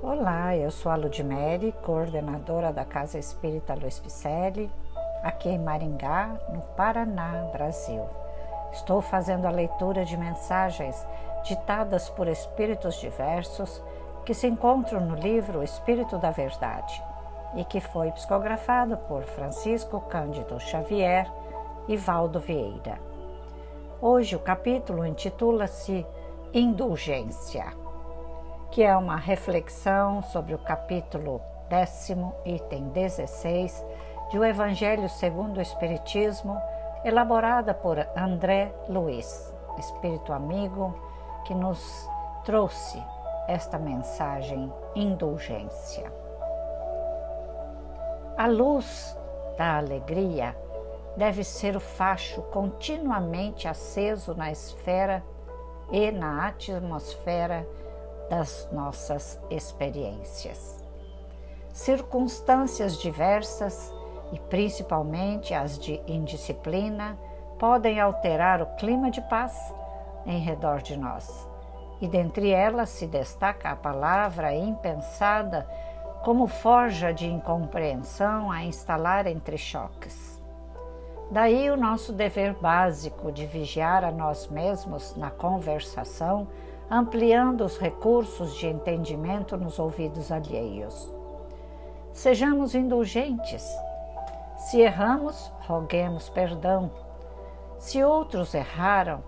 [0.00, 4.70] Olá, eu sou a Ludmere, coordenadora da Casa Espírita Luiz Picelli,
[5.24, 8.04] aqui em Maringá, no Paraná, Brasil.
[8.72, 11.04] Estou fazendo a leitura de mensagens
[11.42, 13.82] ditadas por espíritos diversos
[14.24, 17.02] que se encontram no livro Espírito da Verdade
[17.56, 21.28] e que foi psicografado por Francisco Cândido Xavier
[21.88, 23.00] e Valdo Vieira.
[24.00, 26.06] Hoje o capítulo intitula-se
[26.54, 27.87] Indulgência
[28.70, 33.84] que é uma reflexão sobre o capítulo décimo, item 16,
[34.30, 36.60] de O Evangelho segundo o Espiritismo,
[37.04, 40.94] elaborada por André Luiz, espírito amigo,
[41.44, 42.08] que nos
[42.44, 43.02] trouxe
[43.46, 46.12] esta mensagem indulgência.
[48.36, 49.16] A luz
[49.56, 50.54] da alegria
[51.16, 55.24] deve ser o facho continuamente aceso na esfera
[55.90, 57.66] e na atmosfera
[58.28, 60.82] das nossas experiências.
[61.72, 63.92] Circunstâncias diversas,
[64.32, 67.18] e principalmente as de indisciplina,
[67.58, 69.74] podem alterar o clima de paz
[70.26, 71.48] em redor de nós.
[72.00, 75.66] E dentre elas se destaca a palavra impensada
[76.22, 80.38] como forja de incompreensão a instalar entre choques.
[81.30, 86.48] Daí o nosso dever básico de vigiar a nós mesmos na conversação
[86.90, 91.12] ampliando os recursos de entendimento nos ouvidos alheios.
[92.12, 93.64] Sejamos indulgentes.
[94.56, 96.90] Se erramos, roguemos perdão.
[97.78, 99.22] Se outros erraram,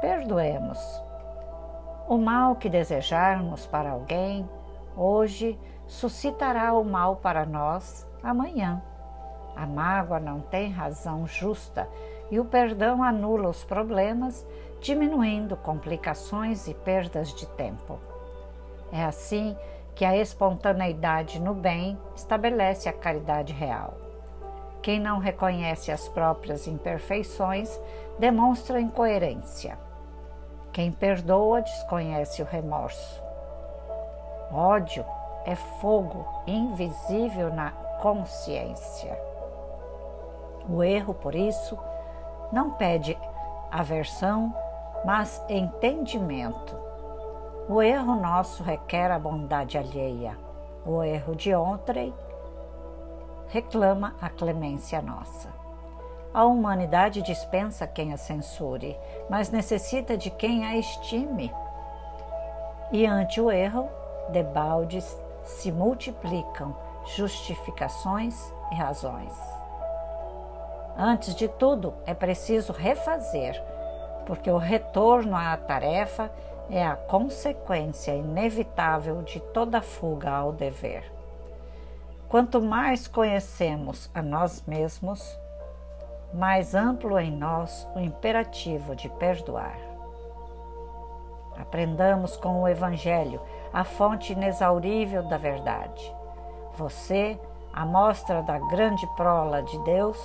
[0.00, 0.78] perdoemos.
[2.08, 4.48] O mal que desejarmos para alguém
[4.96, 8.82] hoje suscitará o mal para nós amanhã.
[9.54, 11.88] A mágoa não tem razão justa
[12.30, 14.46] e o perdão anula os problemas
[14.82, 17.98] diminuindo complicações e perdas de tempo.
[18.90, 19.56] É assim
[19.94, 23.94] que a espontaneidade no bem estabelece a caridade real.
[24.82, 27.80] Quem não reconhece as próprias imperfeições
[28.18, 29.78] demonstra incoerência.
[30.72, 33.22] Quem perdoa desconhece o remorso.
[34.50, 35.04] Ódio
[35.46, 39.16] é fogo invisível na consciência.
[40.68, 41.78] O erro, por isso,
[42.50, 43.16] não pede
[43.70, 44.52] aversão
[45.04, 46.76] mas entendimento.
[47.68, 50.36] O erro nosso requer a bondade alheia.
[50.84, 52.12] O erro de ontem
[53.48, 55.48] reclama a clemência nossa.
[56.34, 58.96] A humanidade dispensa quem a censure,
[59.28, 61.52] mas necessita de quem a estime.
[62.90, 63.88] E ante o erro,
[64.30, 66.74] debaldes se multiplicam
[67.16, 69.34] justificações e razões.
[70.96, 73.62] Antes de tudo, é preciso refazer
[74.26, 76.30] porque o retorno à tarefa
[76.70, 81.04] é a consequência inevitável de toda fuga ao dever.
[82.28, 85.38] Quanto mais conhecemos a nós mesmos,
[86.32, 89.76] mais amplo em nós o imperativo de perdoar.
[91.58, 93.40] Aprendamos com o Evangelho,
[93.72, 96.14] a fonte inexaurível da verdade.
[96.74, 97.38] Você,
[97.72, 100.18] a mostra da grande prola de Deus,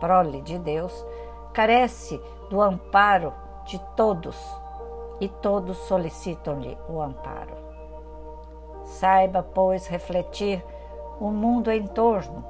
[0.00, 1.06] prole de Deus,
[1.52, 2.20] carece
[2.50, 3.32] do amparo
[3.64, 4.36] de todos
[5.20, 7.56] e todos solicitam-lhe o amparo.
[8.84, 10.64] Saiba, pois, refletir
[11.20, 12.44] o mundo em torno,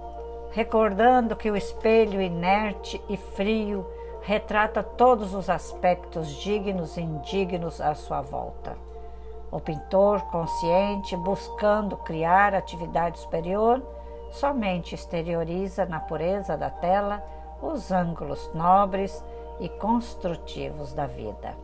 [0.50, 3.86] recordando que o espelho inerte e frio
[4.22, 8.76] retrata todos os aspectos dignos e indignos à sua volta.
[9.50, 13.82] O pintor consciente, buscando criar atividade superior,
[14.30, 17.24] somente exterioriza na pureza da tela
[17.60, 19.24] os ângulos nobres
[19.60, 21.56] e construtivos da vida.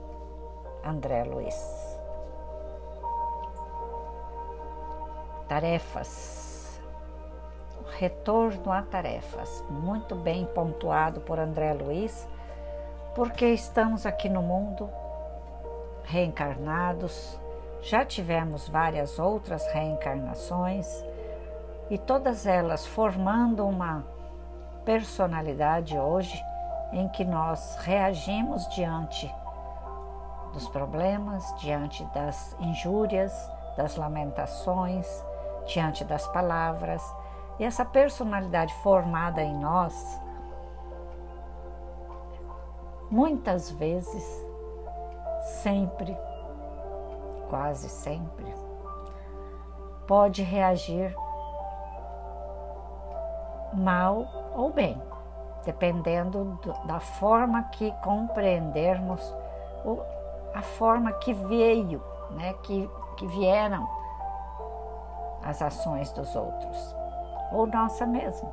[0.84, 2.00] André Luiz.
[5.48, 6.80] Tarefas.
[7.98, 12.26] Retorno a tarefas, muito bem pontuado por André Luiz,
[13.14, 14.90] porque estamos aqui no mundo
[16.02, 17.38] reencarnados,
[17.80, 21.04] já tivemos várias outras reencarnações
[21.90, 24.04] e todas elas formando uma
[24.84, 26.44] personalidade hoje
[26.92, 29.32] em que nós reagimos diante
[30.52, 33.32] dos problemas, diante das injúrias,
[33.76, 35.06] das lamentações,
[35.66, 37.02] diante das palavras.
[37.58, 39.94] E essa personalidade formada em nós,
[43.10, 44.24] muitas vezes,
[45.62, 46.16] sempre,
[47.48, 48.54] quase sempre,
[50.06, 51.14] pode reagir
[53.72, 55.00] mal ou bem
[55.64, 59.34] dependendo da forma que compreendermos
[60.54, 63.88] a forma que veio, né, que, que vieram
[65.42, 66.94] as ações dos outros,
[67.52, 68.50] ou nossa mesmo.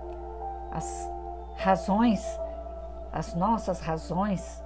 [0.72, 1.10] As
[1.58, 2.26] razões,
[3.12, 4.64] as nossas razões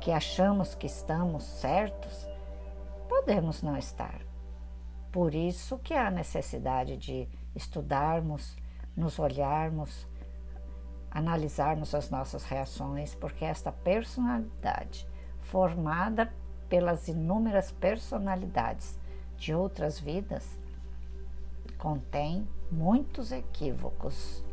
[0.00, 2.28] que achamos que estamos certos,
[3.08, 4.20] podemos não estar.
[5.10, 8.56] Por isso que há necessidade de estudarmos,
[8.96, 10.06] nos olharmos,
[11.12, 15.06] analisarmos as nossas reações, porque esta personalidade,
[15.40, 16.32] formada
[16.68, 18.98] pelas inúmeras personalidades
[19.36, 20.58] de outras vidas,
[21.76, 24.44] contém muitos equívocos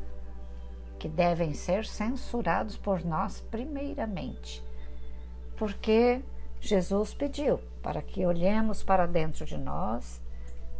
[0.98, 4.62] que devem ser censurados por nós primeiramente,
[5.56, 6.22] porque
[6.60, 10.22] Jesus pediu para que olhemos para dentro de nós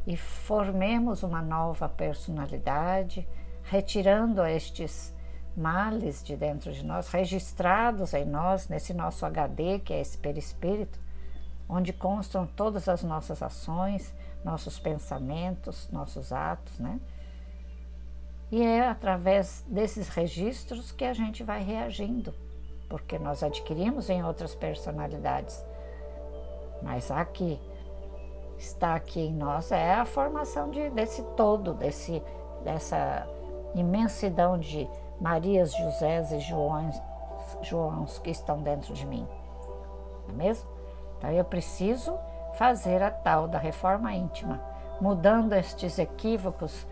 [0.06, 3.26] e formemos uma nova personalidade,
[3.64, 5.14] retirando estes
[5.60, 10.98] males de dentro de nós, registrados em nós, nesse nosso HD, que é esse perispírito,
[11.68, 14.14] onde constam todas as nossas ações,
[14.44, 17.00] nossos pensamentos, nossos atos, né?
[18.52, 22.34] E é através desses registros que a gente vai reagindo,
[22.90, 25.64] porque nós adquirimos em outras personalidades.
[26.82, 27.60] Mas aqui,
[28.58, 32.24] está aqui em nós, é a formação de, desse todo, desse,
[32.64, 33.28] dessa
[33.76, 39.28] imensidão de Marias, Josés e Joãos que estão dentro de mim.
[40.28, 40.70] Não é mesmo?
[41.18, 42.18] Então eu preciso
[42.54, 44.62] fazer a tal da reforma íntima,
[45.02, 46.88] mudando estes equívocos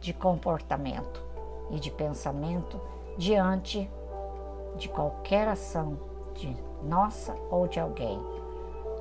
[0.00, 1.24] de comportamento
[1.70, 2.80] e de pensamento
[3.16, 3.90] diante
[4.76, 5.98] de qualquer ação
[6.34, 8.20] de nossa ou de alguém.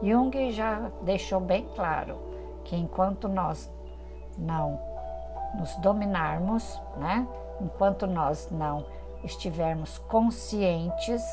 [0.01, 2.18] Jung já deixou bem claro
[2.63, 3.71] que enquanto nós
[4.38, 4.80] não
[5.57, 7.27] nos dominarmos, né,
[7.62, 8.86] enquanto nós não
[9.24, 11.24] estivermos conscientes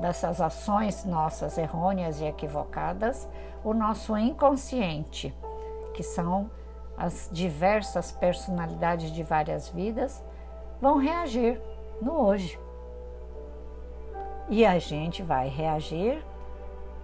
[0.00, 3.28] dessas ações nossas errôneas e equivocadas,
[3.62, 5.34] o nosso inconsciente,
[5.94, 6.50] que são
[6.96, 10.22] as diversas personalidades de várias vidas,
[10.80, 11.60] vão reagir
[12.00, 12.58] no hoje.
[14.48, 16.24] E a gente vai reagir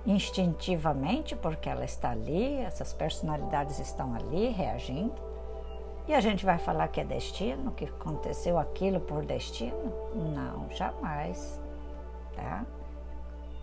[0.07, 5.15] instintivamente, porque ela está ali, essas personalidades estão ali reagindo
[6.09, 9.93] e a gente vai falar que é destino, que aconteceu aquilo por destino?
[10.15, 11.61] Não, jamais.
[12.35, 12.65] Tá?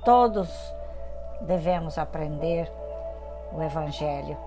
[0.04, 0.50] Todos
[1.42, 2.69] devemos aprender
[3.54, 4.38] o Evangelho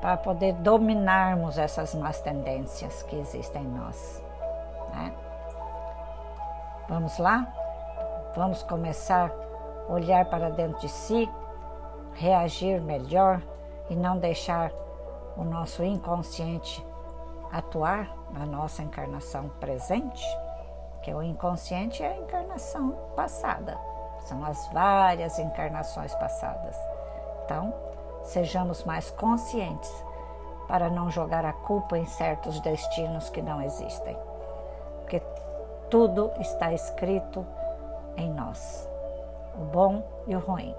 [0.00, 4.22] para poder dominarmos essas más tendências que existem em nós.
[4.92, 5.12] Né?
[6.88, 7.52] Vamos lá?
[8.36, 9.32] Vamos começar
[9.88, 11.28] a olhar para dentro de si,
[12.14, 13.40] reagir melhor
[13.88, 14.70] e não deixar
[15.36, 16.84] o nosso inconsciente
[17.50, 20.24] atuar na nossa encarnação presente,
[21.02, 23.78] que o inconsciente é a encarnação passada,
[24.20, 26.76] são as várias encarnações passadas.
[27.44, 27.72] Então,
[28.24, 29.92] sejamos mais conscientes
[30.66, 34.16] para não jogar a culpa em certos destinos que não existem,
[35.00, 35.22] porque
[35.90, 37.46] tudo está escrito
[38.16, 38.88] em nós,
[39.56, 40.74] o bom e o ruim.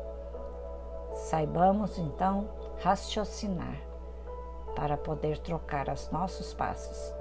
[1.13, 2.49] Saibamos então
[2.83, 3.94] raciocinar
[4.75, 7.13] para poder trocar os nossos passos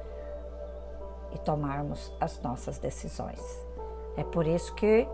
[1.32, 3.40] e tomarmos as nossas decisões.
[4.16, 5.06] É por isso que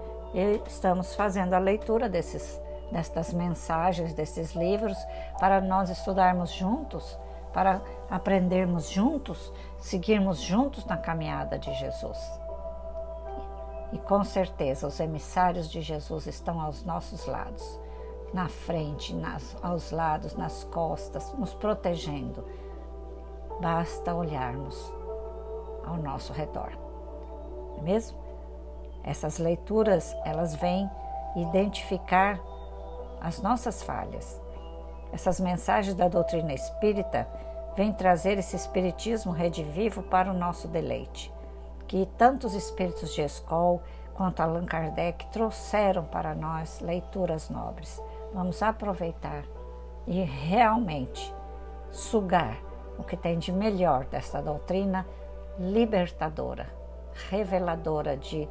[0.66, 2.60] estamos fazendo a leitura desses,
[2.92, 4.96] destas mensagens, desses livros,
[5.38, 7.19] para nós estudarmos juntos,
[7.52, 12.18] para aprendermos juntos, seguirmos juntos na caminhada de Jesus.
[13.92, 17.79] E com certeza os emissários de Jesus estão aos nossos lados
[18.32, 22.44] na frente, nas, aos lados, nas costas, nos protegendo.
[23.60, 24.92] Basta olharmos
[25.84, 26.72] ao nosso redor.
[27.72, 28.18] Não é mesmo?
[29.02, 30.88] Essas leituras, elas vêm
[31.37, 32.40] identificar
[33.20, 34.40] as nossas falhas.
[35.12, 37.28] Essas mensagens da doutrina espírita
[37.76, 41.32] vêm trazer esse espiritismo redivivo para o nosso deleite,
[41.88, 43.82] que tantos espíritos de escola
[44.14, 48.00] quanto Allan Kardec trouxeram para nós leituras nobres
[48.32, 49.44] Vamos aproveitar
[50.06, 51.34] e realmente
[51.90, 52.58] sugar
[52.99, 55.06] o que tem de melhor desta doutrina
[55.58, 56.66] libertadora,
[57.28, 58.49] reveladora de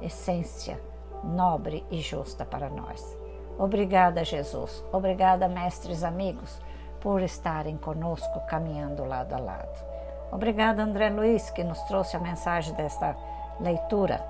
[0.00, 0.80] essência
[1.22, 3.18] nobre e justa para nós.
[3.58, 4.82] Obrigada, Jesus.
[4.90, 6.60] Obrigada, mestres amigos,
[7.00, 9.84] por estarem conosco caminhando lado a lado.
[10.32, 13.16] Obrigada, André Luiz, que nos trouxe a mensagem desta
[13.58, 14.24] leitura.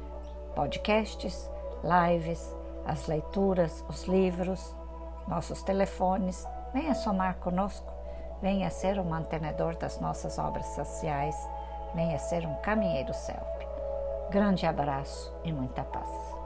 [0.56, 1.52] podcasts,
[1.84, 2.52] lives,
[2.86, 4.76] as leituras, os livros,
[5.28, 6.48] nossos telefones.
[6.74, 7.94] Venha somar conosco,
[8.42, 11.36] venha ser o mantenedor das nossas obras sociais.
[11.94, 13.46] venha ser um caminheiro self.
[14.30, 16.37] Grande abraço e muita paz.